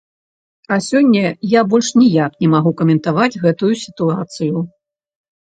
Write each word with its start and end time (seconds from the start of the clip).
А 0.75 0.77
сёння 0.85 1.33
я 1.51 1.61
больш 1.73 1.91
ніяк 2.03 2.31
не 2.45 2.49
магу 2.55 2.71
каментаваць 2.79 3.39
гэтую 3.45 3.73
сітуацыю. 3.85 4.57